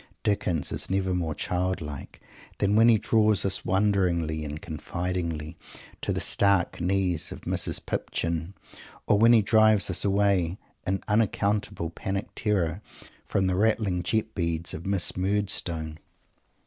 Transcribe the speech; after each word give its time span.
Dickens 0.23 0.71
is 0.71 0.89
never 0.89 1.13
more 1.13 1.35
childlike 1.35 2.19
than 2.57 2.75
when 2.75 2.89
he 2.89 2.97
draws 2.97 3.45
us, 3.45 3.63
wonderingly 3.63 4.43
and 4.43 4.59
confidingly, 4.59 5.55
to 6.01 6.11
the 6.11 6.19
stark 6.19 6.81
knees 6.81 7.31
of 7.31 7.43
a 7.43 7.45
Mrs. 7.45 7.85
Pipchin, 7.85 8.55
or 9.05 9.19
when 9.19 9.31
he 9.31 9.43
drives 9.43 9.91
us 9.91 10.03
away, 10.03 10.57
in 10.87 11.03
unaccountable 11.07 11.91
panic 11.91 12.29
terror, 12.33 12.81
from 13.27 13.45
the 13.45 13.55
rattling 13.55 14.01
jet 14.01 14.33
beads 14.33 14.73
of 14.73 14.85
a 14.85 14.87
Miss 14.87 15.15
Murdstone. 15.15 15.99